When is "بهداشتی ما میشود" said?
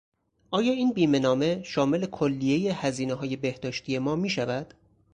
3.35-4.73